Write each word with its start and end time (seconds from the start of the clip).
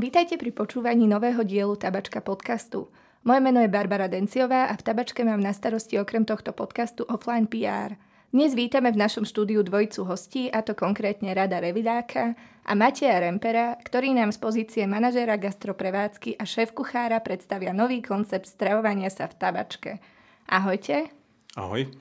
Vítajte 0.00 0.40
pri 0.40 0.48
počúvaní 0.48 1.04
nového 1.04 1.44
dielu 1.44 1.76
Tabačka 1.76 2.24
podcastu. 2.24 2.88
Moje 3.20 3.44
meno 3.44 3.60
je 3.60 3.68
Barbara 3.68 4.08
Denciová 4.08 4.72
a 4.72 4.74
v 4.74 4.80
Tabačke 4.80 5.20
mám 5.28 5.44
na 5.44 5.52
starosti 5.52 6.00
okrem 6.00 6.24
tohto 6.24 6.56
podcastu 6.56 7.04
offline 7.04 7.44
PR. 7.44 8.00
Dnes 8.32 8.56
vítame 8.56 8.96
v 8.96 8.96
našom 8.96 9.28
štúdiu 9.28 9.60
dvojicu 9.60 10.08
hostí, 10.08 10.48
a 10.48 10.64
to 10.64 10.72
konkrétne 10.72 11.36
Rada 11.36 11.60
Revidáka 11.60 12.32
a 12.64 12.72
Mateja 12.72 13.20
Rempera, 13.20 13.76
ktorí 13.76 14.16
nám 14.16 14.32
z 14.32 14.40
pozície 14.40 14.88
manažéra 14.88 15.36
gastroprevádzky 15.36 16.40
a 16.40 16.48
šéf-kuchára 16.48 17.20
predstavia 17.20 17.76
nový 17.76 18.00
koncept 18.00 18.48
stravovania 18.48 19.12
sa 19.12 19.28
v 19.28 19.36
tabačke. 19.36 20.00
Ahojte. 20.48 21.12
Ahoj. 21.60 21.92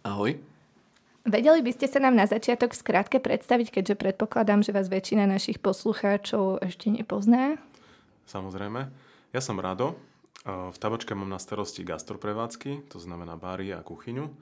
Ahoj. 0.00 0.40
Vedeli 1.28 1.60
by 1.60 1.76
ste 1.76 1.92
sa 1.92 2.00
nám 2.00 2.16
na 2.16 2.24
začiatok 2.24 2.72
skrátke 2.72 3.20
predstaviť, 3.20 3.68
keďže 3.68 4.00
predpokladám, 4.00 4.64
že 4.64 4.72
vás 4.72 4.88
väčšina 4.88 5.28
našich 5.28 5.60
poslucháčov 5.60 6.64
ešte 6.64 6.88
nepozná? 6.88 7.60
Samozrejme. 8.24 8.88
Ja 9.36 9.44
som 9.44 9.60
Rado. 9.60 10.00
V 10.48 10.78
tabačke 10.80 11.12
mám 11.12 11.28
na 11.28 11.36
starosti 11.36 11.84
gastroprevádzky, 11.84 12.88
to 12.88 12.96
znamená 12.96 13.36
bári 13.36 13.68
a 13.76 13.84
kuchyňu. 13.84 14.32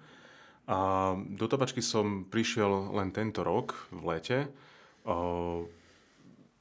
A 0.71 0.79
do 1.19 1.47
tabačky 1.51 1.83
som 1.83 2.23
prišiel 2.23 2.95
len 2.95 3.11
tento 3.11 3.43
rok 3.43 3.75
v 3.91 4.03
lete. 4.07 4.39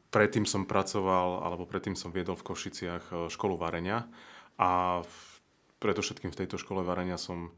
Predtým 0.09 0.49
som 0.49 0.65
pracoval, 0.65 1.45
alebo 1.45 1.69
predtým 1.69 1.93
som 1.93 2.09
viedol 2.09 2.33
v 2.33 2.49
Košiciach 2.49 3.29
školu 3.29 3.61
varenia 3.61 4.09
a 4.57 5.01
preto 5.77 6.01
všetkým 6.01 6.33
v 6.33 6.39
tejto 6.41 6.57
škole 6.57 6.81
varenia 6.81 7.21
som 7.21 7.53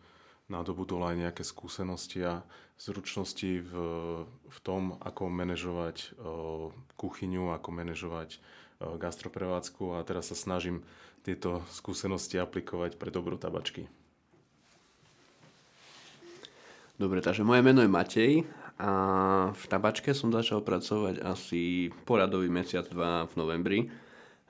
nadobudol 0.48 1.04
aj 1.12 1.16
nejaké 1.16 1.44
skúsenosti 1.44 2.24
a 2.24 2.44
zručnosti 2.80 3.64
v, 3.64 3.74
v 4.28 4.58
tom, 4.64 4.96
ako 5.04 5.28
manažovať 5.28 6.16
uh, 6.16 6.72
kuchyňu, 6.96 7.52
ako 7.52 7.70
manažovať 7.74 8.38
uh, 8.38 8.96
gastroprevádzku 8.96 9.98
a 9.98 10.06
teraz 10.08 10.32
sa 10.32 10.38
snažím 10.40 10.84
tieto 11.28 11.66
skúsenosti 11.74 12.40
aplikovať 12.40 12.96
pre 12.96 13.12
dobro 13.12 13.36
tabačky. 13.36 13.92
Dobre, 16.98 17.22
takže 17.22 17.46
moje 17.46 17.62
meno 17.62 17.86
je 17.86 17.92
Matej 17.92 18.34
a 18.82 18.92
v 19.54 19.64
tabačke 19.70 20.18
som 20.18 20.34
začal 20.34 20.66
pracovať 20.66 21.22
asi 21.22 21.94
poradový 22.10 22.50
mesiac, 22.50 22.90
dva 22.90 23.30
v 23.30 23.34
novembri. 23.38 23.80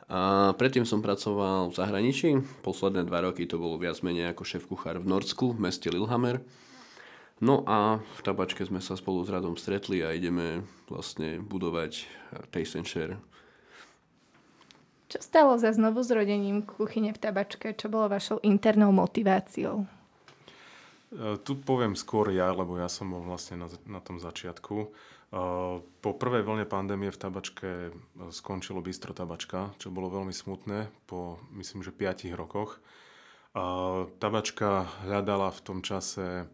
A 0.08 0.56
predtým 0.56 0.88
som 0.88 1.04
pracoval 1.04 1.68
v 1.68 1.76
zahraničí. 1.76 2.30
Posledné 2.64 3.04
dva 3.04 3.28
roky 3.28 3.44
to 3.44 3.60
bolo 3.60 3.76
viac 3.76 4.00
menej 4.00 4.32
ako 4.32 4.44
šéf 4.48 4.64
kuchár 4.64 5.04
v 5.04 5.10
Norsku, 5.12 5.52
v 5.52 5.68
meste 5.68 5.92
Lillehammer. 5.92 6.40
No 7.44 7.62
a 7.68 8.00
v 8.00 8.22
tabačke 8.24 8.64
sme 8.64 8.80
sa 8.80 8.96
spolu 8.96 9.22
s 9.22 9.30
Radom 9.30 9.60
stretli 9.60 10.02
a 10.02 10.16
ideme 10.16 10.66
vlastne 10.88 11.38
budovať 11.44 12.08
Taste 12.50 12.80
and 12.80 12.88
Share. 12.88 13.20
Čo 15.08 15.20
stalo 15.24 15.56
za 15.60 15.72
znovu 15.72 16.04
zrodením 16.04 16.64
kuchyne 16.64 17.12
v 17.12 17.20
tabačke? 17.20 17.76
Čo 17.76 17.88
bolo 17.92 18.12
vašou 18.12 18.44
internou 18.44 18.96
motiváciou? 18.96 19.88
E, 21.14 21.40
tu 21.44 21.56
poviem 21.64 21.96
skôr 21.96 22.32
ja, 22.36 22.52
lebo 22.52 22.76
ja 22.76 22.92
som 22.92 23.12
bol 23.12 23.24
vlastne 23.24 23.60
na, 23.60 23.68
na 23.88 24.00
tom 24.04 24.20
začiatku. 24.20 24.92
Po 25.28 26.10
prvej 26.16 26.48
vlne 26.48 26.64
pandémie 26.64 27.12
v 27.12 27.20
tabačke 27.20 27.68
e, 27.68 27.92
skončilo 28.32 28.80
bistro 28.80 29.12
tabačka, 29.12 29.76
čo 29.76 29.92
bolo 29.92 30.08
veľmi 30.08 30.32
smutné 30.32 30.88
po, 31.04 31.36
myslím, 31.52 31.84
že 31.84 31.92
5 31.92 32.32
rokoch. 32.32 32.80
Tabačka 34.22 34.88
hľadala 35.04 35.52
v 35.52 35.64
tom 35.66 35.80
čase 35.84 36.48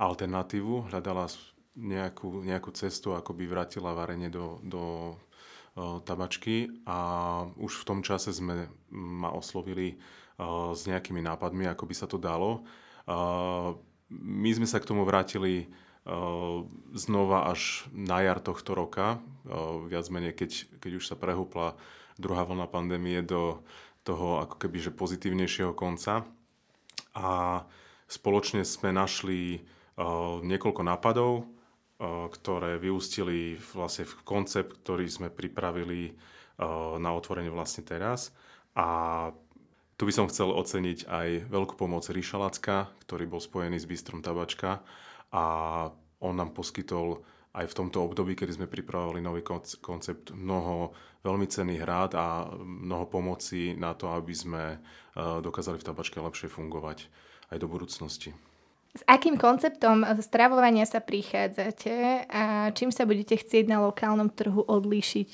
alternatívu, 0.00 0.88
hľadala 0.88 1.26
nejakú, 1.74 2.46
nejakú 2.46 2.70
cestu, 2.72 3.12
ako 3.12 3.34
by 3.34 3.44
vrátila 3.50 3.90
varenie 3.90 4.30
do, 4.30 4.62
do 4.62 5.18
tabačky 6.06 6.70
a 6.86 6.98
už 7.58 7.82
v 7.82 7.86
tom 7.86 8.00
čase 8.06 8.30
sme 8.30 8.70
ma 8.94 9.34
oslovili 9.34 9.98
s 10.74 10.86
nejakými 10.86 11.18
nápadmi, 11.18 11.66
ako 11.66 11.84
by 11.90 11.94
sa 11.98 12.06
to 12.06 12.22
dalo. 12.22 12.62
My 14.14 14.50
sme 14.54 14.70
sa 14.70 14.78
k 14.78 14.86
tomu 14.86 15.02
vrátili 15.02 15.66
znova 16.92 17.48
až 17.48 17.88
na 17.96 18.20
jar 18.20 18.36
tohto 18.44 18.76
roka, 18.76 19.24
viac 19.88 20.04
menej 20.12 20.36
keď, 20.36 20.50
keď 20.84 20.92
už 21.00 21.04
sa 21.08 21.16
prehúpla 21.16 21.80
druhá 22.20 22.44
vlna 22.44 22.68
pandémie 22.68 23.24
do 23.24 23.64
toho 24.04 24.44
ako 24.44 24.60
keby 24.60 24.84
že 24.84 24.92
pozitívnejšieho 24.92 25.72
konca. 25.72 26.28
A 27.16 27.64
spoločne 28.04 28.68
sme 28.68 28.92
našli 28.92 29.64
niekoľko 30.44 30.82
nápadov, 30.84 31.48
ktoré 32.04 32.76
vyústili 32.76 33.56
vlastne 33.72 34.04
v 34.04 34.14
koncept, 34.28 34.84
ktorý 34.84 35.08
sme 35.08 35.32
pripravili 35.32 36.12
na 37.00 37.10
otvorenie 37.16 37.48
vlastne 37.48 37.80
teraz. 37.80 38.34
A 38.76 39.30
tu 39.96 40.04
by 40.04 40.12
som 40.12 40.28
chcel 40.28 40.52
oceniť 40.52 41.06
aj 41.06 41.28
veľkú 41.48 41.78
pomoc 41.78 42.04
Ríša 42.10 42.36
Lacka, 42.36 42.92
ktorý 43.06 43.24
bol 43.30 43.40
spojený 43.40 43.78
s 43.80 43.88
Bystrom 43.88 44.20
Tabačka 44.20 44.84
a 45.34 45.44
on 46.22 46.34
nám 46.38 46.54
poskytol 46.54 47.26
aj 47.54 47.70
v 47.70 47.76
tomto 47.76 48.02
období, 48.02 48.34
kedy 48.34 48.54
sme 48.54 48.66
pripravovali 48.70 49.22
nový 49.22 49.42
koncept, 49.82 50.34
mnoho 50.34 50.94
veľmi 51.22 51.46
cenných 51.46 51.86
rád 51.86 52.18
a 52.18 52.50
mnoho 52.62 53.06
pomoci 53.06 53.78
na 53.78 53.94
to, 53.94 54.10
aby 54.10 54.34
sme 54.34 54.62
e, 54.74 54.78
dokázali 55.18 55.78
v 55.78 55.86
tabačke 55.86 56.18
lepšie 56.18 56.50
fungovať 56.50 57.06
aj 57.54 57.58
do 57.62 57.70
budúcnosti. 57.70 58.34
S 58.94 59.02
akým 59.10 59.34
konceptom 59.38 60.06
stravovania 60.22 60.86
sa 60.86 61.02
prichádzate 61.02 62.26
a 62.30 62.70
čím 62.74 62.94
sa 62.94 63.06
budete 63.06 63.38
chcieť 63.38 63.66
na 63.66 63.82
lokálnom 63.82 64.30
trhu 64.30 64.62
odlíšiť? 64.62 65.30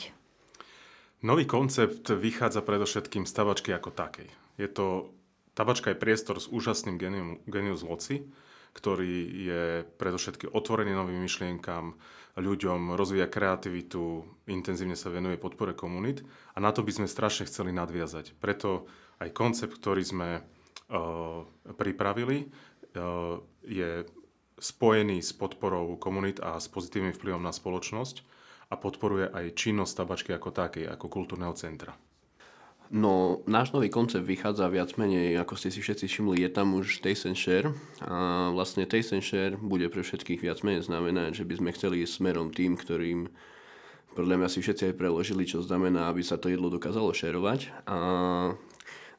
Nový 1.20 1.44
koncept 1.44 2.08
vychádza 2.08 2.64
predovšetkým 2.64 3.28
z 3.28 3.32
tabačky 3.36 3.76
ako 3.76 3.92
takej. 3.92 4.28
Je 4.56 4.68
to, 4.68 5.12
tabačka 5.52 5.92
je 5.92 6.00
priestor 6.00 6.40
s 6.40 6.48
úžasným 6.48 6.96
genius 7.44 7.84
loci, 7.84 8.24
ktorý 8.72 9.14
je 9.46 9.64
predovšetkým 9.98 10.54
otvorený 10.54 10.94
novým 10.94 11.20
myšlienkam, 11.22 11.98
ľuďom, 12.38 12.94
rozvíja 12.94 13.26
kreativitu, 13.26 14.22
intenzívne 14.46 14.94
sa 14.94 15.10
venuje 15.10 15.34
podpore 15.36 15.74
komunít 15.74 16.22
a 16.54 16.62
na 16.62 16.70
to 16.70 16.86
by 16.86 16.94
sme 16.94 17.10
strašne 17.10 17.46
chceli 17.50 17.74
nadviazať. 17.74 18.38
Preto 18.38 18.86
aj 19.18 19.34
koncept, 19.34 19.74
ktorý 19.76 20.02
sme 20.06 20.28
uh, 20.40 21.42
pripravili, 21.74 22.46
uh, 22.46 23.42
je 23.66 24.06
spojený 24.60 25.24
s 25.24 25.32
podporou 25.34 25.96
komunít 25.96 26.38
a 26.38 26.60
s 26.60 26.68
pozitívnym 26.68 27.16
vplyvom 27.16 27.42
na 27.42 27.52
spoločnosť 27.52 28.22
a 28.70 28.74
podporuje 28.78 29.26
aj 29.32 29.56
činnosť 29.56 29.92
tabačky 30.04 30.30
ako 30.36 30.50
takej, 30.54 30.84
ako 30.86 31.06
kultúrneho 31.10 31.56
centra. 31.56 31.96
No, 32.90 33.46
náš 33.46 33.70
nový 33.70 33.86
koncept 33.86 34.26
vychádza 34.26 34.66
viac 34.66 34.98
menej, 34.98 35.38
ako 35.38 35.54
ste 35.54 35.70
si 35.70 35.78
všetci 35.78 36.10
všimli, 36.10 36.42
je 36.42 36.50
tam 36.50 36.74
už 36.74 36.98
Taste 36.98 37.30
and 37.30 37.38
Share. 37.38 37.70
A 38.02 38.50
vlastne 38.50 38.82
Taste 38.82 39.14
and 39.14 39.22
Share 39.22 39.54
bude 39.54 39.86
pre 39.86 40.02
všetkých 40.02 40.42
viac 40.42 40.66
menej 40.66 40.90
znamenať, 40.90 41.38
že 41.38 41.46
by 41.46 41.54
sme 41.62 41.70
chceli 41.70 42.02
ísť 42.02 42.18
smerom 42.18 42.50
tým, 42.50 42.74
ktorým 42.74 43.30
podľa 44.18 44.42
mňa 44.42 44.48
si 44.50 44.58
všetci 44.58 44.90
aj 44.90 44.98
preložili, 44.98 45.46
čo 45.46 45.62
znamená, 45.62 46.10
aby 46.10 46.26
sa 46.26 46.34
to 46.34 46.50
jedlo 46.50 46.66
dokázalo 46.66 47.14
šerovať. 47.14 47.70
A 47.86 47.98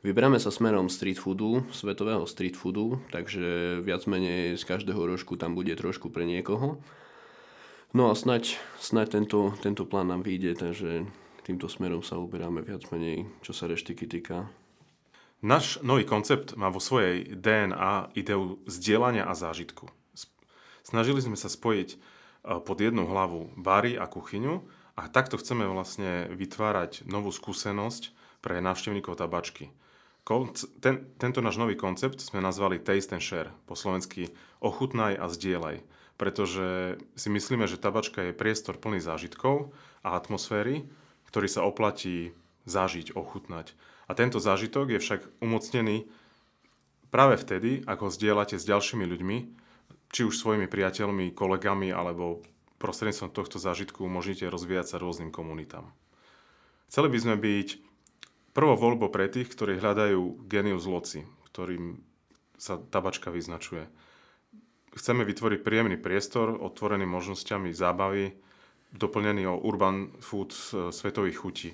vyberáme 0.04 0.36
sa 0.36 0.52
smerom 0.52 0.92
street 0.92 1.16
foodu, 1.16 1.64
svetového 1.72 2.28
street 2.28 2.60
foodu, 2.60 3.00
takže 3.08 3.80
viac 3.88 4.04
menej 4.04 4.60
z 4.60 4.64
každého 4.68 5.00
rožku 5.00 5.40
tam 5.40 5.56
bude 5.56 5.72
trošku 5.80 6.12
pre 6.12 6.28
niekoho. 6.28 6.84
No 7.96 8.12
a 8.12 8.20
snaď, 8.20 8.60
snaď 8.84 9.16
tento, 9.16 9.56
tento 9.64 9.88
plán 9.88 10.12
nám 10.12 10.28
vyjde, 10.28 10.60
takže 10.60 11.08
týmto 11.44 11.68
smerom 11.70 12.06
sa 12.06 12.22
uberáme 12.22 12.62
viac 12.62 12.86
menej, 12.94 13.30
čo 13.42 13.54
sa 13.54 13.66
reštiky 13.66 14.06
týka. 14.06 14.50
Náš 15.42 15.82
nový 15.82 16.06
koncept 16.06 16.54
má 16.54 16.70
vo 16.70 16.78
svojej 16.78 17.34
DNA 17.34 18.14
ideu 18.14 18.62
zdieľania 18.70 19.26
a 19.26 19.34
zážitku. 19.34 19.90
Snažili 20.86 21.18
sme 21.18 21.34
sa 21.34 21.50
spojiť 21.50 21.90
e, 21.94 21.98
pod 22.62 22.78
jednu 22.78 23.10
hlavu 23.10 23.50
bary 23.58 23.98
a 23.98 24.06
kuchyňu 24.06 24.62
a 24.98 25.10
takto 25.10 25.42
chceme 25.42 25.66
vlastne 25.66 26.30
vytvárať 26.30 27.10
novú 27.10 27.34
skúsenosť 27.34 28.14
pre 28.46 28.62
návštevníkov 28.62 29.18
tabačky. 29.18 29.74
Ten, 30.78 31.10
tento 31.18 31.42
náš 31.42 31.58
nový 31.58 31.74
koncept 31.74 32.22
sme 32.22 32.46
nazvali 32.46 32.78
Taste 32.78 33.18
and 33.18 33.26
Share, 33.26 33.50
po 33.66 33.74
slovensky 33.74 34.30
ochutnaj 34.62 35.18
a 35.18 35.26
zdieľaj, 35.26 35.82
pretože 36.22 37.02
si 37.18 37.28
myslíme, 37.34 37.66
že 37.66 37.82
tabačka 37.82 38.30
je 38.30 38.38
priestor 38.38 38.78
plný 38.78 39.02
zážitkov 39.02 39.74
a 40.06 40.14
atmosféry, 40.14 40.86
ktorý 41.32 41.48
sa 41.48 41.64
oplatí 41.64 42.36
zažiť, 42.68 43.16
ochutnať. 43.16 43.74
A 44.06 44.12
tento 44.14 44.44
zážitok 44.44 44.92
je 44.92 45.00
však 45.00 45.22
umocnený 45.40 46.12
práve 47.10 47.40
vtedy, 47.40 47.82
ako 47.88 48.12
ho 48.12 48.16
zdieľate 48.16 48.60
s 48.60 48.68
ďalšími 48.68 49.08
ľuďmi, 49.08 49.38
či 50.12 50.28
už 50.28 50.36
svojimi 50.36 50.68
priateľmi, 50.68 51.32
kolegami, 51.32 51.96
alebo 51.96 52.44
prostredníctvom 52.84 53.32
tohto 53.32 53.58
zážitku 53.62 54.04
umožníte 54.04 54.44
rozvíjať 54.52 54.96
sa 54.96 54.98
rôznym 55.00 55.32
komunitám. 55.32 55.88
Chceli 56.92 57.08
by 57.08 57.18
sme 57.24 57.36
byť 57.40 57.68
prvou 58.52 58.76
voľbou 58.76 59.08
pre 59.08 59.32
tých, 59.32 59.48
ktorí 59.48 59.80
hľadajú 59.80 60.44
genius 60.52 60.84
loci, 60.84 61.24
ktorým 61.54 62.04
sa 62.60 62.76
tabačka 62.76 63.32
vyznačuje. 63.32 63.88
Chceme 64.92 65.24
vytvoriť 65.24 65.64
príjemný 65.64 65.96
priestor, 65.96 66.52
otvorený 66.60 67.08
možnosťami 67.08 67.72
zábavy, 67.72 68.36
doplnený 68.92 69.48
o 69.48 69.60
urban 69.64 70.12
food 70.20 70.52
svetových 70.92 71.38
chutí. 71.40 71.72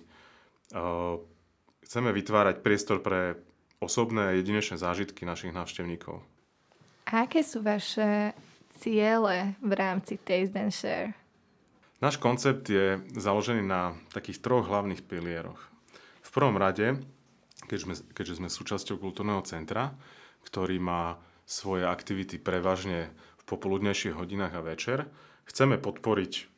chceme 1.82 2.10
vytvárať 2.12 2.62
priestor 2.62 3.00
pre 3.00 3.40
osobné 3.80 4.22
a 4.30 4.36
jedinečné 4.36 4.76
zážitky 4.78 5.24
našich 5.24 5.54
návštevníkov. 5.54 6.20
Aké 7.08 7.40
sú 7.46 7.64
vaše 7.64 8.36
ciele 8.78 9.56
v 9.64 9.72
rámci 9.72 10.20
Taste 10.20 10.60
and 10.60 10.74
Share? 10.76 11.16
Náš 11.98 12.22
koncept 12.22 12.70
je 12.70 13.02
založený 13.18 13.66
na 13.66 13.98
takých 14.14 14.44
troch 14.44 14.70
hlavných 14.70 15.02
pilieroch. 15.02 15.58
V 16.22 16.30
prvom 16.30 16.60
rade, 16.60 17.02
keďže 17.66 17.84
sme, 17.88 17.96
keďže 18.14 18.38
sme 18.38 18.50
súčasťou 18.52 19.02
kultúrneho 19.02 19.42
centra, 19.48 19.98
ktorý 20.46 20.78
má 20.78 21.18
svoje 21.48 21.88
aktivity 21.88 22.38
prevažne 22.38 23.10
v 23.40 23.44
popoludnejších 23.48 24.14
hodinách 24.14 24.54
a 24.60 24.62
večer, 24.62 25.08
chceme 25.48 25.80
podporiť 25.80 26.57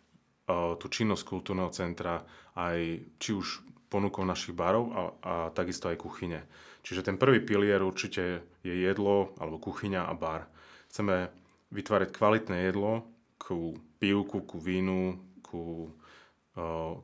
tú 0.49 0.85
činnosť 0.89 1.23
kultúrneho 1.29 1.69
centra 1.69 2.25
aj 2.57 3.05
či 3.21 3.31
už 3.37 3.61
ponukou 3.89 4.25
našich 4.25 4.53
barov 4.53 4.89
a, 4.93 5.01
a 5.21 5.33
takisto 5.53 5.89
aj 5.89 5.97
kuchyne. 6.01 6.45
Čiže 6.81 7.05
ten 7.05 7.17
prvý 7.21 7.41
pilier 7.43 7.81
určite 7.81 8.41
je 8.65 8.73
jedlo 8.73 9.33
alebo 9.37 9.61
kuchyňa 9.61 10.09
a 10.09 10.13
bar. 10.17 10.49
Chceme 10.89 11.29
vytvárať 11.69 12.09
kvalitné 12.13 12.65
jedlo 12.65 13.05
ku 13.37 13.77
pivku, 14.01 14.41
ku 14.45 14.57
vínu, 14.57 15.17
ku, 15.45 15.89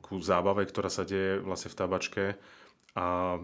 ku 0.02 0.12
zábave, 0.22 0.66
ktorá 0.66 0.90
sa 0.90 1.06
deje 1.06 1.42
vlastne 1.42 1.70
v 1.70 1.78
tabačke. 1.78 2.24
A 2.96 3.38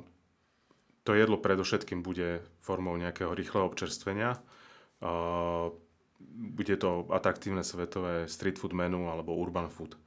to 1.02 1.10
jedlo 1.14 1.38
predovšetkým 1.38 2.02
bude 2.02 2.42
formou 2.62 2.94
nejakého 2.94 3.34
rýchleho 3.34 3.66
občerstvenia. 3.66 4.38
Bude 6.32 6.74
to 6.76 7.06
atraktívne 7.10 7.66
svetové 7.66 8.26
street 8.30 8.58
food 8.58 8.72
menu 8.72 9.10
alebo 9.10 9.36
urban 9.36 9.68
food. 9.68 9.98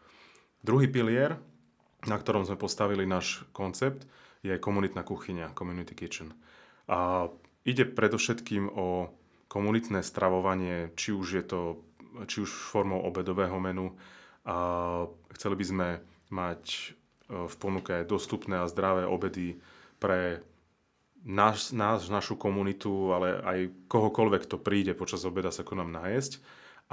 Druhý 0.66 0.90
pilier, 0.90 1.38
na 2.06 2.18
ktorom 2.18 2.46
sme 2.46 2.58
postavili 2.58 3.06
náš 3.06 3.46
koncept, 3.54 4.06
je 4.46 4.58
komunitná 4.62 5.02
kuchyňa, 5.02 5.58
community 5.58 5.98
kitchen. 5.98 6.34
A 6.86 7.30
ide 7.66 7.86
predovšetkým 7.86 8.70
o 8.70 9.10
komunitné 9.50 10.06
stravovanie, 10.06 10.94
či 10.94 11.14
už 11.14 11.28
je 11.42 11.46
to 11.46 11.62
či 12.24 12.48
už 12.48 12.52
formou 12.72 13.04
obedového 13.04 13.60
menu. 13.60 13.92
A 14.48 14.56
chceli 15.36 15.60
by 15.60 15.66
sme 15.68 15.88
mať 16.32 16.64
e, 16.72 16.80
v 17.44 17.56
ponuke 17.60 18.08
dostupné 18.08 18.64
a 18.64 18.72
zdravé 18.72 19.04
obedy 19.04 19.60
pre 20.00 20.40
nás, 21.26 21.74
nás, 21.74 22.06
našu 22.06 22.38
komunitu, 22.38 23.12
ale 23.12 23.42
aj 23.42 23.60
kohokoľvek, 23.90 24.42
kto 24.46 24.62
príde 24.62 24.94
počas 24.94 25.26
obeda 25.26 25.50
sa 25.50 25.66
k 25.66 25.74
nám 25.74 25.90
nájsť. 25.90 26.32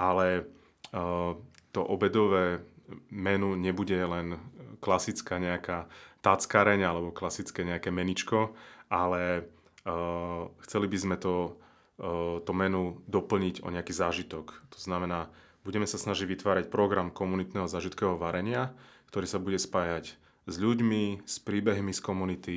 Ale 0.01 0.49
uh, 0.97 1.37
to 1.71 1.81
obedové 1.85 2.65
menu 3.13 3.55
nebude 3.57 3.97
len 3.97 4.41
klasická 4.81 5.37
nejaká 5.37 5.87
táckareň 6.25 6.81
alebo 6.83 7.15
klasické 7.15 7.63
nejaké 7.63 7.93
meničko, 7.93 8.57
ale 8.89 9.45
uh, 9.85 10.49
chceli 10.65 10.89
by 10.89 10.99
sme 10.99 11.17
to, 11.21 11.61
uh, 12.01 12.41
to 12.41 12.53
menu 12.57 13.05
doplniť 13.09 13.63
o 13.63 13.69
nejaký 13.69 13.93
zážitok. 13.93 14.53
To 14.73 14.79
znamená, 14.81 15.29
budeme 15.61 15.85
sa 15.85 16.01
snažiť 16.01 16.25
vytvárať 16.25 16.65
program 16.73 17.13
komunitného 17.13 17.69
zážitkového 17.69 18.17
varenia, 18.17 18.73
ktorý 19.13 19.27
sa 19.29 19.37
bude 19.37 19.61
spájať 19.61 20.17
s 20.49 20.55
ľuďmi, 20.59 21.23
s 21.23 21.37
príbehmi 21.39 21.93
z 21.95 22.01
komunity 22.01 22.57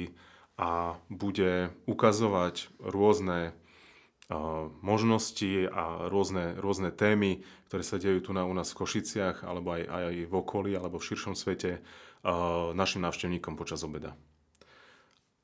a 0.55 0.95
bude 1.11 1.75
ukazovať 1.85 2.71
rôzne 2.79 3.51
možnosti 4.81 5.69
a 5.69 6.09
rôzne, 6.09 6.57
rôzne 6.57 6.89
témy, 6.89 7.45
ktoré 7.69 7.83
sa 7.85 8.01
dejú 8.01 8.25
tu 8.25 8.31
na, 8.33 8.41
u 8.49 8.53
nás 8.57 8.73
v 8.73 8.81
Košiciach, 8.81 9.45
alebo 9.45 9.77
aj, 9.77 9.83
aj 9.85 10.15
v 10.25 10.33
okolí, 10.33 10.71
alebo 10.73 10.97
v 10.97 11.07
širšom 11.13 11.37
svete 11.37 11.85
našim 12.73 13.05
návštevníkom 13.05 13.53
počas 13.53 13.85
obeda. 13.85 14.17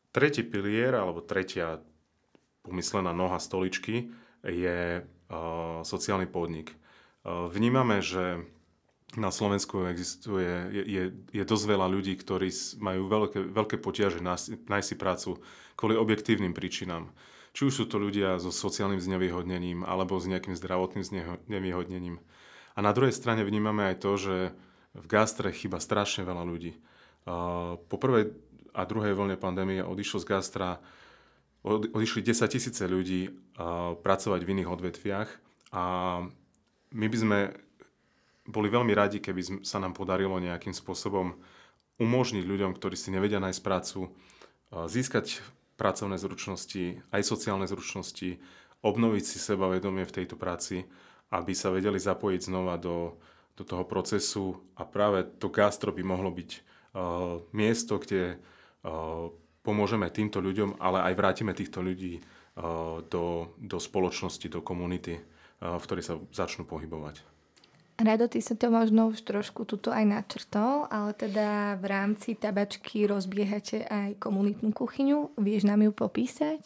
Tretí 0.10 0.42
pilier, 0.42 0.98
alebo 0.98 1.22
tretia 1.22 1.78
pomyslená 2.66 3.14
noha 3.14 3.38
stoličky 3.38 4.10
je 4.42 5.06
sociálny 5.86 6.26
podnik. 6.26 6.74
Vnímame, 7.24 8.02
že 8.02 8.50
na 9.20 9.32
Slovensku 9.32 9.88
existuje, 9.92 10.48
je, 10.72 10.84
je, 10.88 11.04
je 11.36 11.44
dosť 11.44 11.66
veľa 11.68 11.88
ľudí, 11.92 12.16
ktorí 12.16 12.48
majú 12.80 13.12
veľké, 13.12 13.40
veľké 13.52 13.76
potiaže 13.84 14.24
nájsť 14.24 14.88
si 14.88 14.96
prácu 14.96 15.40
kvôli 15.76 16.00
objektívnym 16.00 16.56
príčinám. 16.56 17.12
Či 17.52 17.68
už 17.68 17.74
sú 17.74 17.86
to 17.92 18.00
ľudia 18.00 18.40
so 18.40 18.48
sociálnym 18.48 19.04
znevýhodnením 19.04 19.84
alebo 19.84 20.16
s 20.16 20.32
nejakým 20.32 20.56
zdravotným 20.56 21.04
znevýhodnením. 21.48 22.24
A 22.76 22.80
na 22.80 22.96
druhej 22.96 23.12
strane 23.12 23.44
vnímame 23.44 23.92
aj 23.92 23.96
to, 24.00 24.12
že 24.16 24.36
v 24.96 25.06
gastre 25.08 25.52
chyba 25.52 25.84
strašne 25.84 26.24
veľa 26.24 26.48
ľudí. 26.48 26.80
Po 27.76 27.96
prvej 28.00 28.32
a 28.72 28.88
druhej 28.88 29.12
vlne 29.12 29.36
pandémie 29.36 29.84
odišlo 29.84 30.24
z 30.24 30.30
gastra 30.32 30.80
odišli 31.68 32.24
10 32.24 32.48
tisíce 32.48 32.84
ľudí 32.88 33.30
pracovať 34.02 34.42
v 34.42 34.52
iných 34.58 34.72
odvetviach 34.72 35.30
a 35.76 35.84
my 36.92 37.06
by 37.08 37.18
sme 37.20 37.40
boli 38.48 38.68
veľmi 38.70 38.94
radi, 38.96 39.22
keby 39.22 39.62
sa 39.66 39.78
nám 39.78 39.94
podarilo 39.94 40.42
nejakým 40.42 40.74
spôsobom 40.74 41.38
umožniť 42.02 42.44
ľuďom, 42.46 42.74
ktorí 42.74 42.98
si 42.98 43.14
nevedia 43.14 43.38
nájsť 43.38 43.62
prácu, 43.62 44.10
získať 44.74 45.44
pracovné 45.78 46.18
zručnosti, 46.18 47.02
aj 47.14 47.22
sociálne 47.22 47.66
zručnosti, 47.70 48.42
obnoviť 48.82 49.24
si 49.26 49.38
sebavedomie 49.38 50.06
v 50.06 50.16
tejto 50.22 50.38
práci, 50.38 50.86
aby 51.32 51.54
sa 51.54 51.70
vedeli 51.70 51.98
zapojiť 52.02 52.42
znova 52.50 52.82
do, 52.82 53.18
do 53.56 53.64
toho 53.64 53.86
procesu 53.86 54.58
a 54.78 54.84
práve 54.84 55.26
to 55.38 55.54
gastro 55.54 55.94
by 55.94 56.02
mohlo 56.02 56.34
byť 56.34 56.50
uh, 56.52 56.62
miesto, 57.56 58.02
kde 58.02 58.38
uh, 58.38 59.30
pomôžeme 59.62 60.10
týmto 60.10 60.42
ľuďom, 60.42 60.82
ale 60.82 61.06
aj 61.12 61.18
vrátime 61.18 61.54
týchto 61.54 61.80
ľudí 61.80 62.20
uh, 62.20 63.00
do, 63.06 63.54
do 63.62 63.78
spoločnosti, 63.78 64.50
do 64.50 64.60
komunity, 64.66 65.18
uh, 65.18 65.78
v 65.78 65.86
ktorej 65.86 66.04
sa 66.04 66.14
začnú 66.34 66.66
pohybovať. 66.66 67.22
Rado, 68.00 68.26
ty 68.32 68.42
sa 68.42 68.58
to 68.58 68.72
možno 68.72 69.12
už 69.12 69.22
trošku 69.22 69.68
tuto 69.68 69.92
aj 69.94 70.06
načrtol, 70.08 70.90
ale 70.90 71.14
teda 71.14 71.78
v 71.78 71.86
rámci 71.86 72.34
tabačky 72.34 73.06
rozbiehate 73.06 73.86
aj 73.86 74.18
komunitnú 74.18 74.74
kuchyňu. 74.74 75.38
Vieš 75.38 75.70
nám 75.70 75.86
ju 75.86 75.92
popísať? 75.94 76.66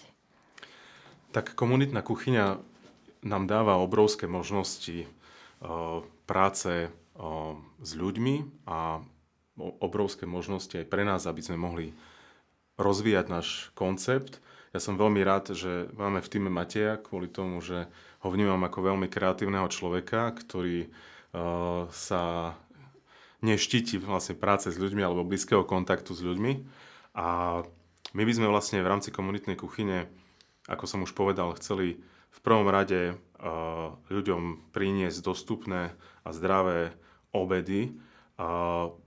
Tak 1.36 1.58
komunitná 1.60 2.00
kuchyňa 2.00 2.62
nám 3.28 3.44
dáva 3.52 3.82
obrovské 3.84 4.32
možnosti 4.32 5.10
práce 6.24 6.88
s 7.84 7.92
ľuďmi 7.96 8.36
a 8.70 9.04
obrovské 9.60 10.24
možnosti 10.24 10.76
aj 10.80 10.88
pre 10.88 11.04
nás, 11.04 11.28
aby 11.28 11.44
sme 11.44 11.60
mohli 11.60 11.92
rozvíjať 12.80 13.26
náš 13.28 13.76
koncept. 13.76 14.40
Ja 14.76 14.84
som 14.84 15.00
veľmi 15.00 15.24
rád, 15.24 15.56
že 15.56 15.88
máme 15.96 16.20
v 16.20 16.28
týme 16.28 16.52
Mateja 16.52 17.00
kvôli 17.00 17.32
tomu, 17.32 17.64
že 17.64 17.88
ho 18.20 18.28
vnímam 18.28 18.60
ako 18.60 18.92
veľmi 18.92 19.08
kreatívneho 19.08 19.72
človeka, 19.72 20.36
ktorý 20.36 20.92
uh, 20.92 21.88
sa 21.96 22.52
neštíti 23.40 23.96
vlastne 24.04 24.36
práce 24.36 24.68
s 24.68 24.76
ľuďmi 24.76 25.00
alebo 25.00 25.24
blízkeho 25.24 25.64
kontaktu 25.64 26.12
s 26.12 26.20
ľuďmi. 26.20 26.68
A 27.16 27.64
my 28.12 28.24
by 28.28 28.34
sme 28.36 28.52
vlastne 28.52 28.84
v 28.84 28.92
rámci 28.92 29.16
komunitnej 29.16 29.56
kuchyne, 29.56 30.12
ako 30.68 30.84
som 30.92 31.08
už 31.08 31.16
povedal, 31.16 31.56
chceli 31.56 32.04
v 32.36 32.40
prvom 32.44 32.68
rade 32.68 33.16
uh, 33.16 33.96
ľuďom 34.12 34.76
priniesť 34.76 35.24
dostupné 35.24 35.96
a 36.28 36.36
zdravé 36.36 36.92
obedy, 37.32 37.96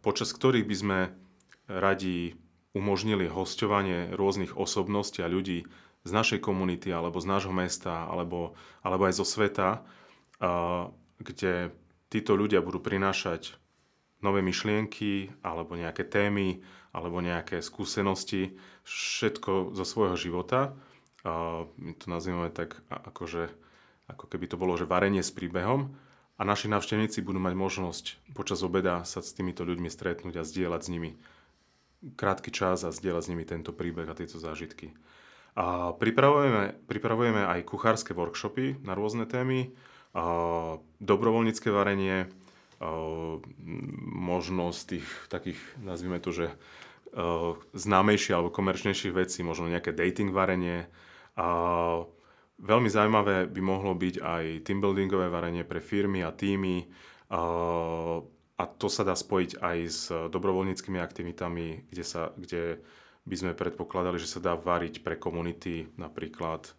počas 0.01 0.33
ktorých 0.33 0.65
by 0.65 0.77
sme 0.81 0.99
radi 1.69 2.33
umožnili 2.77 3.31
hostovanie 3.31 4.13
rôznych 4.13 4.57
osobností 4.57 5.25
a 5.25 5.31
ľudí 5.31 5.65
z 6.05 6.11
našej 6.11 6.41
komunity 6.41 6.93
alebo 6.93 7.21
z 7.21 7.27
nášho 7.29 7.53
mesta 7.53 8.07
alebo, 8.07 8.57
alebo 8.85 9.09
aj 9.09 9.15
zo 9.19 9.27
sveta, 9.27 9.83
kde 11.19 11.75
títo 12.09 12.33
ľudia 12.39 12.65
budú 12.65 12.81
prinášať 12.81 13.57
nové 14.25 14.43
myšlienky 14.43 15.31
alebo 15.45 15.79
nejaké 15.79 16.07
témy 16.07 16.63
alebo 16.95 17.21
nejaké 17.21 17.61
skúsenosti, 17.61 18.57
všetko 18.89 19.77
zo 19.77 19.85
svojho 19.85 20.17
života. 20.17 20.73
My 21.77 21.93
to 22.01 22.07
nazývame 22.09 22.49
tak, 22.49 22.81
akože, 22.89 23.53
ako 24.09 24.25
keby 24.25 24.47
to 24.49 24.57
bolo, 24.57 24.75
že 24.79 24.89
varenie 24.89 25.21
s 25.21 25.35
príbehom 25.35 25.93
a 26.39 26.43
naši 26.47 26.71
návštevníci 26.71 27.21
budú 27.21 27.43
mať 27.43 27.55
možnosť 27.59 28.05
počas 28.33 28.63
obeda 28.65 29.03
sa 29.05 29.21
s 29.21 29.35
týmito 29.35 29.67
ľuďmi 29.67 29.91
stretnúť 29.91 30.41
a 30.41 30.47
zdieľať 30.47 30.81
s 30.81 30.89
nimi 30.89 31.11
krátky 32.17 32.51
čas 32.55 32.87
a 32.87 32.95
zdieľať 32.95 33.23
s 33.25 33.31
nimi 33.31 33.45
tento 33.45 33.75
príbeh 33.75 34.07
a 34.07 34.19
tieto 34.19 34.39
zážitky. 34.39 34.95
A 35.59 35.97
pripravujeme, 35.97 36.79
pripravujeme 36.87 37.43
aj 37.43 37.67
kuchárske 37.67 38.15
workshopy 38.15 38.79
na 38.87 38.95
rôzne 38.95 39.27
témy, 39.27 39.75
a 40.17 40.81
dobrovoľnícke 41.05 41.69
varenie, 41.69 42.33
možnosť 44.15 44.81
tých 44.89 45.07
takých, 45.29 45.61
nazvime 45.83 46.23
to, 46.23 46.31
že 46.33 46.47
známejších 47.75 48.35
alebo 48.35 48.55
komerčnejších 48.55 49.13
vecí, 49.13 49.43
možno 49.43 49.69
nejaké 49.69 49.93
dating 49.93 50.31
varenie, 50.31 50.87
a 51.39 52.07
Veľmi 52.59 52.91
zaujímavé 52.91 53.47
by 53.47 53.61
mohlo 53.63 53.95
byť 53.95 54.19
aj 54.19 54.45
teambuildingové 54.67 55.31
varenie 55.31 55.63
pre 55.63 55.79
firmy 55.79 56.27
a 56.27 56.35
týmy, 56.35 56.91
a 58.59 58.67
to 58.67 58.91
sa 58.91 59.07
dá 59.07 59.15
spojiť 59.15 59.63
aj 59.63 59.79
s 59.87 60.11
dobrovoľníckými 60.11 60.99
aktivitami, 60.99 61.87
kde, 61.95 62.05
sa, 62.05 62.35
kde 62.35 62.83
by 63.23 63.37
sme 63.39 63.53
predpokladali, 63.55 64.19
že 64.19 64.27
sa 64.27 64.43
dá 64.43 64.59
variť 64.59 65.07
pre 65.07 65.15
komunity 65.15 65.87
napríklad. 65.95 66.75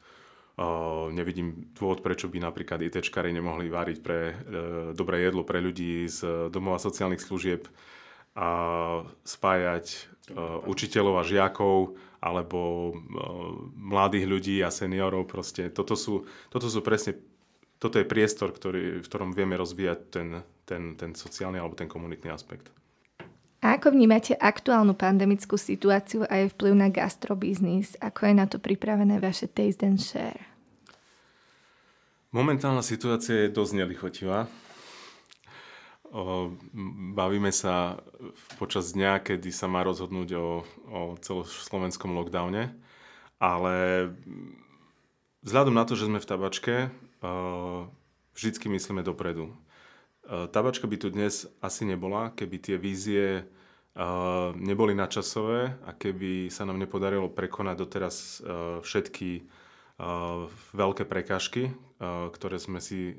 Uh, 0.60 1.08
nevidím 1.16 1.72
dôvod, 1.72 2.04
prečo 2.04 2.28
by 2.28 2.44
napríklad 2.44 2.84
ITčkári 2.84 3.32
nemohli 3.32 3.72
variť 3.72 3.98
pre 4.04 4.20
uh, 4.28 4.36
dobré 4.92 5.24
jedlo 5.24 5.48
pre 5.48 5.64
ľudí 5.64 6.04
z 6.12 6.52
domova 6.52 6.76
sociálnych 6.84 7.24
služieb 7.24 7.64
a 8.36 8.52
spájať 9.24 9.88
uh, 10.36 10.60
učiteľov 10.68 11.24
a 11.24 11.24
žiakov 11.24 11.96
alebo 12.20 12.92
mladých 13.80 14.28
ľudí 14.28 14.60
a 14.60 14.68
seniorov. 14.68 15.32
Proste 15.32 15.72
toto 15.72 15.96
sú, 15.96 16.28
toto 16.52 16.68
sú 16.68 16.84
presne 16.84 17.16
toto 17.80 17.96
je 17.96 18.04
priestor, 18.04 18.52
ktorý, 18.52 19.00
v 19.00 19.08
ktorom 19.08 19.32
vieme 19.32 19.56
rozvíjať 19.56 20.00
ten, 20.12 20.44
ten, 20.70 20.94
ten 20.94 21.18
sociálny 21.18 21.58
alebo 21.58 21.74
ten 21.74 21.90
komunitný 21.90 22.30
aspekt. 22.30 22.70
A 23.60 23.76
ako 23.76 23.92
vnímate 23.92 24.38
aktuálnu 24.40 24.96
pandemickú 24.96 25.60
situáciu 25.60 26.24
a 26.30 26.40
jej 26.40 26.50
vplyv 26.54 26.74
na 26.80 26.88
gastrobiznis? 26.88 27.98
Ako 28.00 28.32
je 28.32 28.34
na 28.38 28.48
to 28.48 28.56
pripravené 28.56 29.20
vaše 29.20 29.52
Taste 29.52 29.84
and 29.84 30.00
Share? 30.00 30.48
Momentálna 32.32 32.86
situácia 32.86 33.50
je 33.50 33.52
dosť 33.52 33.74
nelichotivá. 33.74 34.48
Bavíme 37.18 37.52
sa 37.52 38.00
počas 38.62 38.96
dňa, 38.96 39.28
kedy 39.28 39.50
sa 39.52 39.68
má 39.68 39.84
rozhodnúť 39.84 40.30
o, 40.40 40.64
o 40.90 41.02
celoslovenskom 41.20 42.16
lockdowne, 42.16 42.72
ale 43.42 44.08
vzhľadom 45.44 45.76
na 45.76 45.84
to, 45.84 46.00
že 46.00 46.08
sme 46.08 46.24
v 46.24 46.30
tabačke, 46.30 46.76
vždycky 48.34 48.72
myslíme 48.72 49.04
dopredu. 49.04 49.52
Tabačka 50.30 50.86
by 50.86 50.98
tu 51.02 51.10
dnes 51.10 51.50
asi 51.58 51.90
nebola, 51.90 52.30
keby 52.38 52.62
tie 52.62 52.78
vízie 52.78 53.50
neboli 54.54 54.94
načasové 54.94 55.74
a 55.82 55.98
keby 55.98 56.54
sa 56.54 56.70
nám 56.70 56.78
nepodarilo 56.78 57.34
prekonať 57.34 57.76
doteraz 57.82 58.38
všetky 58.86 59.50
veľké 60.78 61.04
prekážky, 61.10 61.74
ktoré 62.30 62.62
sme 62.62 62.78
si 62.78 63.18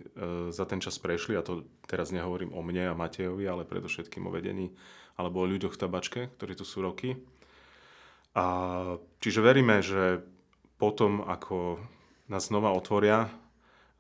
za 0.54 0.64
ten 0.70 0.78
čas 0.78 1.02
prešli, 1.02 1.34
a 1.34 1.42
to 1.42 1.66
teraz 1.90 2.14
nehovorím 2.14 2.54
o 2.54 2.62
mne 2.62 2.94
a 2.94 2.98
Matejovi, 2.98 3.42
ale 3.42 3.66
predovšetkým 3.66 4.24
o 4.24 4.30
vedení 4.30 4.70
alebo 5.18 5.42
o 5.42 5.50
ľuďoch 5.50 5.74
v 5.74 5.82
tabačke, 5.82 6.20
ktorí 6.38 6.54
tu 6.54 6.62
sú 6.62 6.78
roky. 6.78 7.18
A, 8.38 8.46
čiže 9.18 9.42
veríme, 9.42 9.82
že 9.82 10.22
potom, 10.78 11.26
ako 11.26 11.82
nás 12.30 12.46
znova 12.48 12.70
otvoria 12.70 13.26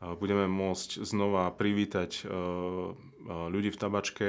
budeme 0.00 0.48
môcť 0.48 1.04
znova 1.04 1.52
privítať 1.52 2.10
e, 2.16 2.22
e, 2.24 2.32
ľudí 3.28 3.68
v 3.68 3.80
tabačke 3.80 4.28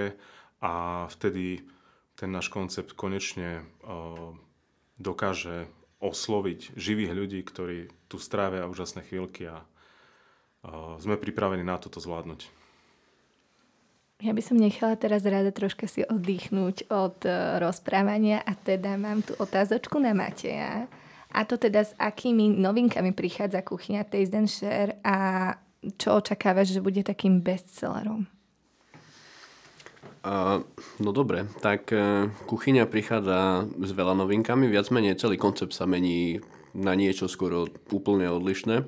a 0.60 0.74
vtedy 1.08 1.64
ten 2.20 2.30
náš 2.30 2.52
koncept 2.52 2.92
konečne 2.94 3.64
e, 3.64 3.94
dokáže 5.00 5.72
osloviť 6.04 6.76
živých 6.76 7.12
ľudí, 7.16 7.40
ktorí 7.48 7.88
tu 8.12 8.20
strávia 8.20 8.68
úžasné 8.68 9.06
chvíľky 9.06 9.54
a 9.54 9.64
sme 11.02 11.18
pripravení 11.18 11.66
na 11.66 11.78
toto 11.82 11.98
zvládnuť. 11.98 12.46
Ja 14.22 14.34
by 14.34 14.42
som 14.46 14.62
nechala 14.62 14.94
teraz 14.94 15.26
rada 15.26 15.50
troška 15.50 15.90
si 15.90 16.06
oddychnúť 16.06 16.90
od 16.90 17.22
rozprávania 17.62 18.42
a 18.46 18.54
teda 18.54 18.98
mám 18.98 19.26
tu 19.26 19.34
otázočku 19.38 19.98
na 19.98 20.14
Mateja. 20.14 20.86
A 21.32 21.48
to 21.48 21.56
teda 21.56 21.88
s 21.88 21.96
akými 21.96 22.52
novinkami 22.60 23.16
prichádza 23.16 23.64
kuchyňa 23.64 24.04
Taste 24.08 24.36
and 24.36 24.50
Share 24.52 25.00
a 25.02 25.16
čo 25.98 26.22
očakávaš, 26.22 26.78
že 26.78 26.84
bude 26.84 27.02
takým 27.02 27.42
bestsellerom? 27.42 28.30
Uh, 30.22 30.62
no 31.02 31.10
dobre, 31.10 31.50
tak 31.66 31.90
uh, 31.90 32.30
kuchyňa 32.46 32.86
prichádza 32.86 33.66
s 33.66 33.90
veľa 33.90 34.14
novinkami, 34.22 34.70
viac 34.70 34.94
menej 34.94 35.18
celý 35.18 35.42
koncept 35.42 35.74
sa 35.74 35.90
mení 35.90 36.38
na 36.78 36.94
niečo 36.94 37.26
skoro 37.26 37.66
úplne 37.90 38.30
odlišné. 38.30 38.86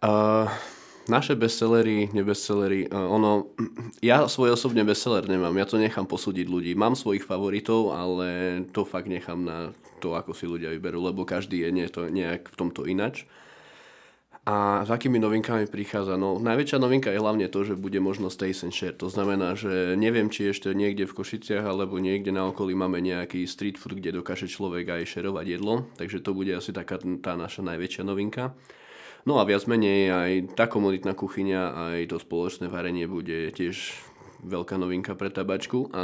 Uh, 0.00 0.48
naše 1.08 1.34
bestsellery, 1.34 2.12
nebestsellery, 2.12 2.86
uh, 2.92 3.08
ono, 3.08 3.50
ja 4.04 4.28
svoj 4.28 4.54
osobne 4.54 4.84
bestseller 4.84 5.24
nemám, 5.24 5.56
ja 5.56 5.66
to 5.66 5.80
nechám 5.80 6.04
posúdiť 6.04 6.46
ľudí. 6.46 6.72
Mám 6.76 6.94
svojich 6.94 7.24
favoritov, 7.24 7.96
ale 7.96 8.62
to 8.70 8.84
fakt 8.84 9.08
nechám 9.08 9.42
na 9.42 9.72
to, 9.98 10.14
ako 10.14 10.36
si 10.36 10.46
ľudia 10.46 10.70
vyberú, 10.76 11.02
lebo 11.02 11.26
každý 11.26 11.66
je 11.66 11.70
nie 11.74 11.88
to 11.90 12.06
nejak 12.06 12.46
v 12.46 12.56
tomto 12.56 12.86
inač. 12.86 13.26
A 14.48 14.80
s 14.80 14.88
akými 14.88 15.20
novinkami 15.20 15.68
prichádza? 15.68 16.16
No, 16.16 16.40
najväčšia 16.40 16.80
novinka 16.80 17.12
je 17.12 17.20
hlavne 17.20 17.52
to, 17.52 17.68
že 17.68 17.76
bude 17.76 18.00
možnosť 18.00 18.36
taste 18.40 18.64
and 18.64 18.72
share. 18.72 18.96
To 18.96 19.12
znamená, 19.12 19.52
že 19.52 19.92
neviem, 19.92 20.32
či 20.32 20.48
ešte 20.48 20.72
niekde 20.72 21.04
v 21.04 21.12
Košiciach 21.20 21.68
alebo 21.68 22.00
niekde 22.00 22.32
na 22.32 22.48
okolí 22.48 22.72
máme 22.72 22.96
nejaký 23.04 23.44
street 23.44 23.76
food, 23.76 24.00
kde 24.00 24.16
dokáže 24.16 24.48
človek 24.48 24.88
aj 24.88 25.04
šerovať 25.04 25.60
jedlo. 25.60 25.84
Takže 26.00 26.24
to 26.24 26.32
bude 26.32 26.48
asi 26.56 26.72
taká 26.72 26.96
tá 26.96 27.36
naša 27.36 27.60
najväčšia 27.60 28.08
novinka. 28.08 28.56
No 29.28 29.36
a 29.36 29.44
viac 29.44 29.68
menej 29.68 30.08
aj 30.08 30.32
tá 30.56 30.64
komunitná 30.64 31.12
kuchyňa, 31.12 31.92
aj 31.92 32.00
to 32.08 32.16
spoločné 32.16 32.72
varenie 32.72 33.04
bude 33.04 33.52
tiež 33.52 33.92
veľká 34.40 34.80
novinka 34.80 35.12
pre 35.20 35.28
tabačku. 35.28 35.92
A 35.92 36.02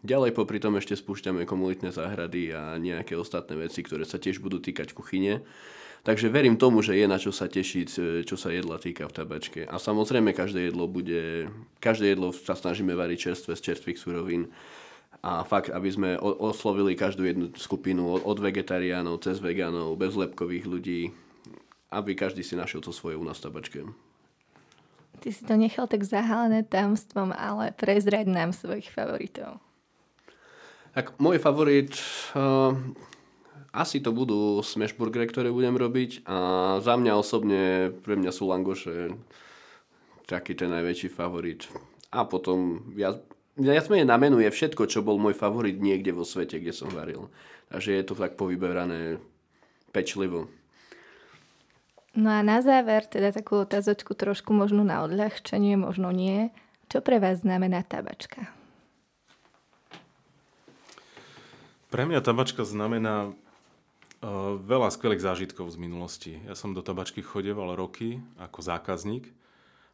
ďalej 0.00 0.32
popri 0.32 0.56
tom 0.56 0.80
ešte 0.80 0.96
spúšťame 0.96 1.44
komunitné 1.44 1.92
záhrady 1.92 2.56
a 2.56 2.80
nejaké 2.80 3.12
ostatné 3.12 3.60
veci, 3.60 3.84
ktoré 3.84 4.08
sa 4.08 4.16
tiež 4.16 4.40
budú 4.40 4.56
týkať 4.56 4.96
kuchyne. 4.96 5.44
Takže 6.00 6.32
verím 6.32 6.56
tomu, 6.56 6.80
že 6.80 6.96
je 6.96 7.04
na 7.04 7.20
čo 7.20 7.28
sa 7.28 7.44
tešiť, 7.44 7.88
čo 8.24 8.36
sa 8.40 8.48
jedla 8.48 8.80
týka 8.80 9.04
v 9.04 9.16
tabačke. 9.20 9.60
A 9.68 9.76
samozrejme 9.76 10.32
každé 10.32 10.72
jedlo 10.72 10.88
bude, 10.88 11.52
každé 11.84 12.16
jedlo 12.16 12.32
sa 12.32 12.56
snažíme 12.56 12.96
variť 12.96 13.36
čerstvé 13.36 13.52
z 13.52 13.64
čerstvých 13.68 14.00
surovín. 14.00 14.48
A 15.20 15.44
fakt, 15.44 15.68
aby 15.68 15.92
sme 15.92 16.16
oslovili 16.16 16.96
každú 16.96 17.28
jednu 17.28 17.52
skupinu 17.52 18.16
od 18.16 18.38
vegetariánov 18.40 19.20
cez 19.20 19.44
vegánov, 19.44 20.00
bezlepkových 20.00 20.64
ľudí, 20.64 21.12
aby 21.90 22.18
každý 22.18 22.42
si 22.42 22.58
našiel 22.58 22.82
to 22.82 22.90
svoje 22.90 23.14
u 23.14 23.24
nás 23.24 23.38
tabačke. 23.38 23.86
Ty 25.20 25.28
si 25.32 25.42
to 25.48 25.56
nechal 25.56 25.88
tak 25.88 26.04
zahálené 26.04 26.62
tajomstvom, 26.66 27.32
ale 27.32 27.72
prezrať 27.72 28.28
nám 28.28 28.52
svojich 28.52 28.92
favoritov. 28.92 29.58
Tak 30.92 31.16
môj 31.20 31.36
favorit, 31.40 31.92
uh, 32.32 32.72
asi 33.76 34.00
to 34.00 34.16
budú 34.16 34.64
smashburgery, 34.64 35.28
ktoré 35.28 35.52
budem 35.52 35.76
robiť 35.76 36.24
a 36.24 36.36
za 36.80 36.96
mňa 36.96 37.12
osobne, 37.12 37.92
pre 38.00 38.16
mňa 38.16 38.32
sú 38.32 38.48
langoše 38.48 39.12
taký 40.24 40.56
ten 40.56 40.72
najväčší 40.72 41.12
favorit. 41.12 41.68
A 42.08 42.24
potom 42.24 42.80
viac, 42.96 43.20
viac 43.60 43.86
menej 43.92 44.08
namenuje 44.08 44.48
všetko, 44.48 44.88
čo 44.88 45.04
bol 45.04 45.20
môj 45.20 45.36
favorit 45.36 45.76
niekde 45.76 46.16
vo 46.16 46.24
svete, 46.24 46.56
kde 46.56 46.72
som 46.72 46.88
varil. 46.88 47.28
Takže 47.68 47.92
je 47.92 48.04
to 48.04 48.14
tak 48.16 48.40
povyberané 48.40 49.20
pečlivo. 49.92 50.48
No 52.16 52.32
a 52.32 52.40
na 52.40 52.64
záver 52.64 53.04
teda 53.04 53.28
takú 53.28 53.60
otázočku 53.60 54.16
trošku 54.16 54.56
možno 54.56 54.80
na 54.80 55.04
odľahčenie, 55.04 55.76
možno 55.76 56.08
nie. 56.08 56.48
Čo 56.88 57.04
pre 57.04 57.20
vás 57.20 57.44
znamená 57.44 57.84
tabačka? 57.84 58.48
Pre 61.92 62.02
mňa 62.08 62.24
tabačka 62.24 62.64
znamená 62.64 63.30
uh, 63.30 64.56
veľa 64.56 64.88
skvelých 64.96 65.20
zážitkov 65.20 65.68
z 65.68 65.76
minulosti. 65.76 66.32
Ja 66.48 66.56
som 66.56 66.72
do 66.72 66.80
tabačky 66.80 67.20
chodeval 67.20 67.76
roky 67.76 68.24
ako 68.40 68.64
zákazník 68.64 69.28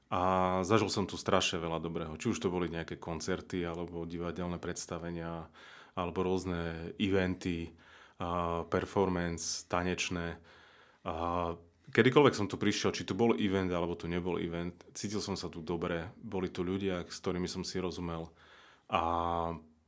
a 0.06 0.22
zažil 0.62 0.94
som 0.94 1.10
tu 1.10 1.18
strašne 1.18 1.58
veľa 1.58 1.82
dobrého. 1.82 2.14
Či 2.14 2.38
už 2.38 2.38
to 2.38 2.54
boli 2.54 2.70
nejaké 2.70 3.02
koncerty, 3.02 3.66
alebo 3.66 4.06
divadelné 4.06 4.62
predstavenia, 4.62 5.50
alebo 5.98 6.22
rôzne 6.22 6.94
eventy, 7.02 7.74
uh, 8.22 8.62
performance, 8.70 9.66
tanečné. 9.66 10.38
Uh, 11.02 11.58
kedykoľvek 11.92 12.34
som 12.34 12.48
tu 12.48 12.56
prišiel, 12.56 12.96
či 12.96 13.04
tu 13.04 13.12
bol 13.12 13.36
event 13.36 13.68
alebo 13.68 13.94
tu 13.94 14.08
nebol 14.08 14.40
event, 14.40 14.72
cítil 14.96 15.20
som 15.20 15.36
sa 15.36 15.52
tu 15.52 15.60
dobre, 15.60 16.08
boli 16.18 16.48
tu 16.48 16.64
ľudia, 16.64 17.04
s 17.04 17.20
ktorými 17.20 17.46
som 17.46 17.62
si 17.62 17.76
rozumel. 17.78 18.32
A 18.88 19.02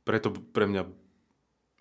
preto 0.05 0.29
pre 0.31 0.69
mňa 0.69 0.85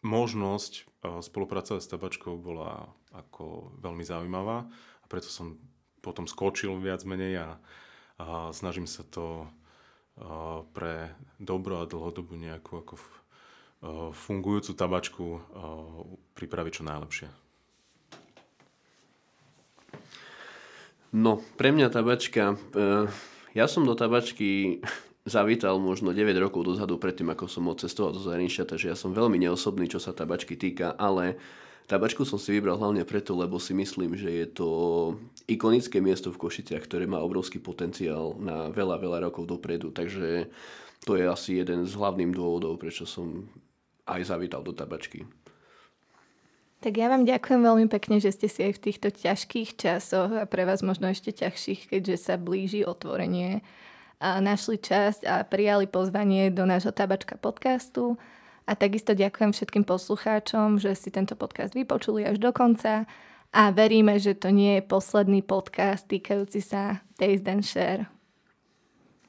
možnosť 0.04 0.72
e, 0.76 0.82
spolupracovať 1.24 1.80
s 1.80 1.92
tabačkou 1.92 2.36
bola 2.36 2.92
ako 3.12 3.76
veľmi 3.80 4.04
zaujímavá. 4.04 4.68
A 5.00 5.04
preto 5.08 5.32
som 5.32 5.56
potom 6.04 6.28
skočil 6.28 6.76
viac 6.76 7.04
menej 7.08 7.40
a, 7.40 7.48
a 8.20 8.52
snažím 8.52 8.84
sa 8.84 9.04
to 9.08 9.44
e, 9.44 9.48
pre 10.76 11.16
dobro 11.40 11.80
a 11.80 11.88
dlhodobu 11.88 12.36
nejakú 12.36 12.84
ako 12.84 12.94
e, 12.96 13.04
fungujúcu 14.12 14.72
tabačku 14.76 15.24
pripraviť 16.36 16.72
čo 16.80 16.84
najlepšie. 16.84 17.28
No, 21.14 21.38
pre 21.54 21.70
mňa 21.70 21.94
tabačka... 21.94 22.58
Uh, 22.74 23.06
ja 23.54 23.70
som 23.70 23.86
do 23.86 23.94
tabačky 23.94 24.82
zavítal 25.22 25.78
možno 25.78 26.10
9 26.10 26.34
rokov 26.42 26.66
dozadu 26.66 26.98
predtým, 26.98 27.30
ako 27.30 27.46
som 27.46 27.70
odcestoval 27.70 28.10
do 28.10 28.18
zahraničia, 28.18 28.66
takže 28.66 28.90
ja 28.90 28.96
som 28.98 29.14
veľmi 29.14 29.38
neosobný, 29.38 29.86
čo 29.86 30.02
sa 30.02 30.10
tabačky 30.10 30.58
týka, 30.58 30.98
ale 30.98 31.38
Tabačku 31.84 32.24
som 32.24 32.40
si 32.40 32.56
vybral 32.56 32.80
hlavne 32.80 33.04
preto, 33.04 33.36
lebo 33.36 33.60
si 33.60 33.76
myslím, 33.76 34.16
že 34.16 34.32
je 34.32 34.46
to 34.48 34.68
ikonické 35.44 36.00
miesto 36.00 36.32
v 36.32 36.40
Košiciach, 36.40 36.88
ktoré 36.88 37.04
má 37.04 37.20
obrovský 37.20 37.60
potenciál 37.60 38.40
na 38.40 38.72
veľa, 38.72 38.96
veľa 38.96 39.28
rokov 39.28 39.44
dopredu. 39.44 39.92
Takže 39.92 40.48
to 41.04 41.20
je 41.20 41.28
asi 41.28 41.60
jeden 41.60 41.84
z 41.84 41.92
hlavných 41.92 42.32
dôvodov, 42.32 42.80
prečo 42.80 43.04
som 43.04 43.44
aj 44.08 44.32
zavítal 44.32 44.64
do 44.64 44.72
tabačky. 44.72 45.28
Tak 46.84 47.00
ja 47.00 47.08
vám 47.08 47.24
ďakujem 47.24 47.64
veľmi 47.64 47.88
pekne, 47.88 48.20
že 48.20 48.36
ste 48.36 48.44
si 48.44 48.60
aj 48.60 48.76
v 48.76 48.82
týchto 48.92 49.08
ťažkých 49.08 49.80
časoch 49.80 50.28
a 50.36 50.44
pre 50.44 50.68
vás 50.68 50.84
možno 50.84 51.08
ešte 51.08 51.32
ťažších, 51.32 51.88
keďže 51.88 52.28
sa 52.28 52.34
blíži 52.36 52.84
otvorenie, 52.84 53.64
a 54.20 54.36
našli 54.44 54.76
časť 54.76 55.24
a 55.24 55.48
prijali 55.48 55.88
pozvanie 55.88 56.52
do 56.52 56.68
nášho 56.68 56.92
tabačka 56.92 57.40
podcastu. 57.40 58.20
A 58.68 58.76
takisto 58.76 59.16
ďakujem 59.16 59.56
všetkým 59.56 59.84
poslucháčom, 59.88 60.76
že 60.76 60.92
si 60.92 61.08
tento 61.08 61.32
podcast 61.40 61.72
vypočuli 61.72 62.28
až 62.28 62.36
do 62.36 62.52
konca 62.52 63.08
a 63.48 63.62
veríme, 63.72 64.20
že 64.20 64.36
to 64.36 64.52
nie 64.52 64.80
je 64.80 64.82
posledný 64.84 65.40
podcast 65.40 66.04
týkajúci 66.04 66.60
sa 66.60 67.00
Taste 67.16 67.48
and 67.48 67.64
Share. 67.64 68.12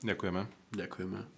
Ďakujeme. 0.03 0.43
Ďakujeme. 0.75 1.35